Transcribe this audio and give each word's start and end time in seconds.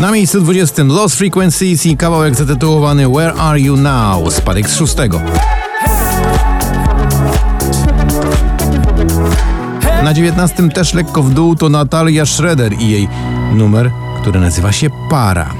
Na 0.00 0.10
miejscu 0.10 0.40
20 0.40 0.82
Lost 0.84 1.16
Frequencies 1.16 1.86
i 1.86 1.96
kawałek 1.96 2.34
zatytułowany 2.34 3.08
Where 3.08 3.34
Are 3.34 3.60
You 3.60 3.76
Now? 3.76 4.34
Spadek 4.34 4.70
z 4.70 4.76
szóstego. 4.76 5.20
Na 10.04 10.14
19 10.14 10.68
też 10.68 10.94
lekko 10.94 11.22
w 11.22 11.34
dół 11.34 11.56
to 11.56 11.68
Natalia 11.68 12.26
Schroeder 12.26 12.72
i 12.72 12.90
jej 12.90 13.08
numer, 13.54 13.90
który 14.20 14.40
nazywa 14.40 14.72
się 14.72 14.90
Para. 15.10 15.54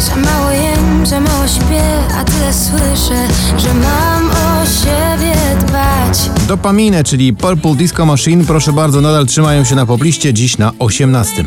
Za 0.00 0.16
mało 0.16 0.50
jem, 0.50 1.06
za 1.06 1.20
mało 1.20 1.46
śpię, 1.46 1.82
a 2.18 2.24
tyle 2.24 2.52
słyszę, 2.52 3.26
że 3.58 3.74
mam 3.74 4.30
o 4.30 4.66
siebie 4.66 5.34
dbać. 5.60 6.30
Dopamine, 6.48 7.04
czyli 7.04 7.32
Purple 7.32 7.74
Disco 7.74 8.06
Machine, 8.06 8.44
proszę 8.44 8.72
bardzo, 8.72 9.00
nadal 9.00 9.26
trzymają 9.26 9.64
się 9.64 9.74
na 9.74 9.86
pobliście, 9.86 10.34
dziś 10.34 10.58
na 10.58 10.72
18. 10.78 11.44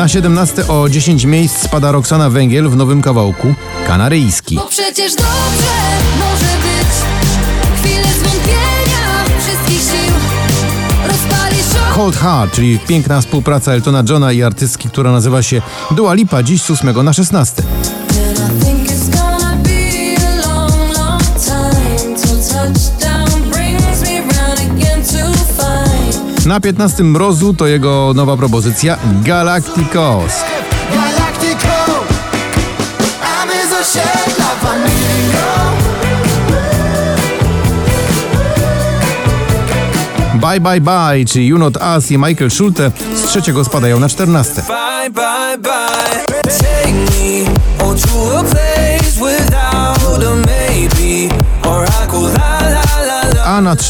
Na 0.00 0.08
17 0.08 0.68
o 0.68 0.88
10 0.88 1.24
miejsc 1.24 1.62
spada 1.62 1.92
Roxana 1.92 2.30
Węgiel 2.30 2.68
w 2.68 2.76
nowym 2.76 3.02
kawałku 3.02 3.54
Kanaryjski. 3.86 4.56
Bo 4.56 4.66
przecież 4.66 5.14
dobrze 5.14 5.72
może 6.18 6.52
być 6.62 6.88
chwile 7.80 8.08
zwątpienia 8.20 9.24
wszystkich 9.38 9.80
sił. 9.80 10.14
Cold 11.94 12.16
Heart, 12.16 12.54
czyli 12.54 12.78
piękna 12.78 13.20
współpraca 13.20 13.72
Eltona 13.72 14.02
Johna 14.08 14.32
i 14.32 14.42
artystki, 14.42 14.88
która 14.88 15.12
nazywa 15.12 15.42
się 15.42 15.62
Dua 15.90 16.14
Lipa, 16.14 16.42
dziś 16.42 16.62
z 16.62 16.70
8 16.70 17.04
na 17.04 17.12
16. 17.12 17.62
Na 26.50 26.60
15 26.60 27.04
Mrozu 27.04 27.54
to 27.54 27.66
jego 27.66 28.12
nowa 28.14 28.36
propozycja 28.36 28.98
Galacticos. 29.24 30.32
Bye 40.34 40.60
Bye 40.60 40.80
Bye, 40.80 41.24
czy 41.28 41.42
You 41.42 41.58
Not 41.58 41.76
Us 41.96 42.10
i 42.10 42.18
Michael 42.18 42.50
Schulte 42.50 42.90
z 43.14 43.22
trzeciego 43.22 43.64
spadają 43.64 44.00
na 44.00 44.08
14. 44.08 44.62
Bye, 44.62 45.10
bye, 45.10 45.58
bye. 45.58 47.49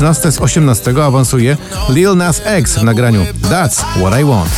13 0.00 0.32
z 0.32 0.40
18 0.40 0.94
awansuje 1.04 1.56
Lil 1.88 2.16
Nas 2.16 2.40
X 2.44 2.78
w 2.78 2.82
nagraniu 2.82 3.20
That's 3.42 3.84
What 3.96 4.20
I 4.20 4.24
Want. 4.24 4.50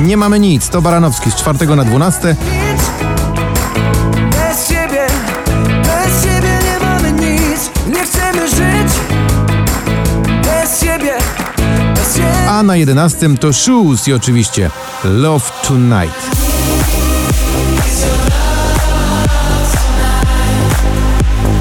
Nie 0.00 0.16
mamy 0.16 0.40
nic, 0.40 0.68
to 0.68 0.82
Baranowski 0.82 1.30
z 1.30 1.34
4 1.34 1.76
na 1.76 1.84
12, 1.84 2.36
Bez 4.30 4.68
ciebie, 4.68 5.06
bez 5.82 6.22
ciebie 6.24 6.58
nie 6.64 6.86
mamy 6.86 7.12
nic. 7.12 7.70
Nie 7.88 8.04
chcemy 8.04 8.48
żyć. 8.48 8.92
Bez 10.44 10.80
ciebie, 10.80 11.18
bez 11.94 12.14
ciebie. 12.14 12.50
a 12.50 12.62
na 12.62 12.76
11 12.76 13.36
to 13.36 13.52
Shoes 13.52 14.08
i 14.08 14.12
oczywiście 14.12 14.70
Love 15.04 15.50
Tonight. 15.62 16.47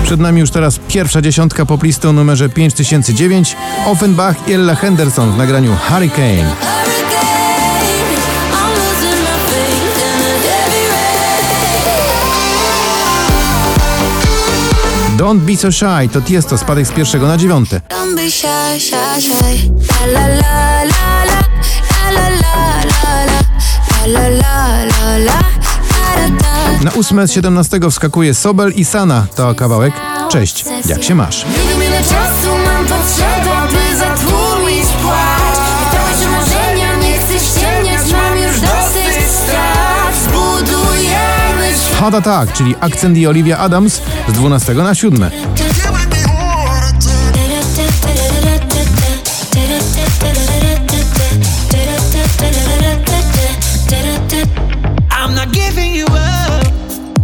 Przed 0.08 0.20
nami 0.20 0.40
już 0.40 0.52
teraz 0.52 0.80
pierwsza 0.88 1.22
dziesiątka 1.22 1.66
poplisty 1.66 2.10
o 2.10 2.14
numerze 2.14 2.50
5009 2.50 3.56
Offenbach 3.86 4.48
i 4.48 4.54
Ella 4.54 4.76
Henderson 4.76 5.32
w 5.32 5.38
nagraniu 5.38 5.76
Hurricane. 5.88 6.56
Don't 15.18 15.40
Be 15.40 15.58
So 15.58 15.72
Shy 15.72 16.10
to 16.14 16.22
Tiesto, 16.22 16.58
spadek 16.58 16.88
z 16.88 16.92
pierwszego 16.92 17.28
na 17.28 17.38
dziewiąte. 17.38 17.82
Ósme 26.98 27.28
z 27.28 27.32
17 27.32 27.80
wskakuje 27.92 28.34
Sobel 28.34 28.74
i 28.76 28.86
Sana, 28.86 29.28
to 29.36 29.56
kawałek. 29.56 29.94
Cześć, 30.30 30.66
jak 30.86 31.04
się 31.04 31.16
masz? 31.16 31.46
Hot 42.00 42.14
Attack, 42.14 42.54
czyli 42.54 42.76
akcent 42.80 43.18
i 43.18 43.28
Olivia 43.28 43.58
Adams 43.58 44.02
z 44.30 44.34
12 44.34 44.74
na 44.74 44.96
7. 44.96 45.30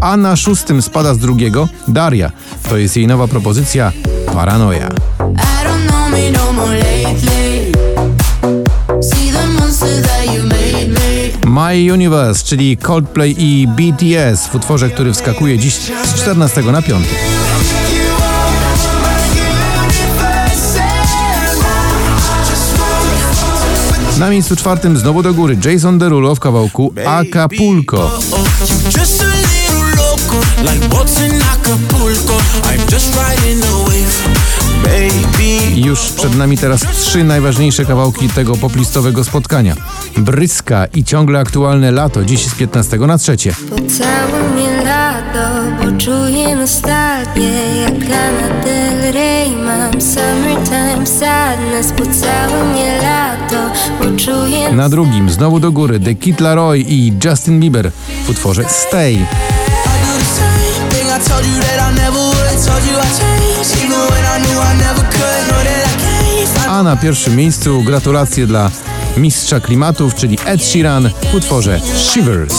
A 0.03 0.17
na 0.17 0.35
szóstym 0.35 0.81
spada 0.81 1.13
z 1.13 1.17
drugiego 1.17 1.69
Daria. 1.87 2.31
To 2.69 2.77
jest 2.77 2.97
jej 2.97 3.07
nowa 3.07 3.27
propozycja 3.27 3.91
Paranoia. 4.33 4.89
No 5.89 6.07
My 11.45 11.93
Universe, 11.93 12.43
czyli 12.45 12.77
Coldplay 12.77 13.35
i 13.37 13.67
BTS 13.67 14.47
w 14.47 14.55
utworze, 14.55 14.89
który 14.89 15.13
wskakuje 15.13 15.59
dziś 15.59 15.73
z 15.73 16.13
14 16.15 16.61
na 16.61 16.81
5. 16.81 16.89
You 16.89 16.95
are 16.95 18.43
my 19.01 19.15
universe, 19.89 20.81
and 20.81 21.59
I 22.19 22.49
just 22.49 22.77
wanna 22.77 24.17
Na 24.19 24.29
miejscu 24.29 24.55
czwartym 24.55 24.97
znowu 24.97 25.23
do 25.23 25.33
góry 25.33 25.57
Jason 25.65 25.97
Derulo 25.97 26.35
w 26.35 26.39
kawałku 26.39 26.93
Acapulco. 27.05 28.11
Już 35.93 36.11
przed 36.11 36.35
nami 36.35 36.57
teraz 36.57 36.81
trzy 36.81 37.23
najważniejsze 37.23 37.85
kawałki 37.85 38.29
tego 38.29 38.55
poplistowego 38.55 39.23
spotkania. 39.23 39.75
Bryska 40.17 40.85
i 40.85 41.03
ciągle 41.03 41.39
aktualne 41.39 41.91
lato, 41.91 42.25
dziś 42.25 42.45
z 42.45 42.55
15 42.55 42.97
na 42.97 43.17
3. 43.17 43.37
Pocałuj 43.69 44.53
mnie 44.53 44.83
lato, 44.83 45.49
bo 45.79 45.97
czuję 45.97 46.55
nostalgię 46.55 47.51
Jak 47.81 48.09
Lana 48.09 48.63
Del 48.63 49.13
Rey 49.13 49.51
mam 49.51 50.01
summertime 50.01 51.07
sadness 51.07 51.93
mnie 52.73 53.01
lato, 53.01 53.73
bo 53.99 54.17
czuję 54.17 54.71
Na 54.71 54.89
drugim 54.89 55.29
znowu 55.29 55.59
do 55.59 55.71
góry 55.71 55.99
The 55.99 56.15
Kid 56.15 56.39
Laroi 56.39 56.85
i 56.93 57.13
Justin 57.25 57.59
Bieber 57.59 57.91
w 58.25 58.29
utworze 58.29 58.65
Stay. 58.67 59.17
Told 61.29 61.45
you 61.45 61.57
that 61.65 61.79
I 61.87 61.95
never 61.95 62.19
would. 62.19 62.55
Told 62.67 62.83
you 62.89 62.95
I 62.97 63.09
changed, 63.19 63.71
even 63.83 63.99
when 64.11 64.23
I 64.25 64.37
knew 64.43 64.59
I 64.59 64.73
never 64.85 65.03
could. 65.15 65.41
Know 65.49 65.61
that 65.63 65.83
I 65.87 65.93
can't 66.03 66.69
A 66.69 66.83
na 66.83 66.95
pierwszym 66.95 67.35
miejscu 67.35 67.83
gratulacje 67.83 68.47
dla 68.47 68.71
mistrza 69.17 69.59
klimatów, 69.59 70.15
czyli 70.15 70.37
Ed 70.45 70.63
Sheeran 70.63 71.09
w 71.31 71.35
utworze 71.35 71.79
Shivers. 71.97 72.53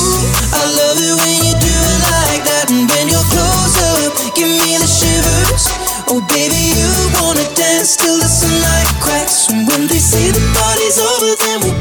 Oh 6.06 6.20
baby, 6.20 6.54
you 6.78 6.90
wanna 7.18 7.42
dance 7.56 7.96
till 7.96 8.18
the 8.20 8.28
sunlight 8.28 8.86
cracks, 9.00 9.48
and 9.50 9.66
when 9.66 9.88
they 9.88 9.98
say 9.98 10.30
the 10.30 10.40
party's 10.54 10.98
over, 11.00 11.34
then 11.42 11.73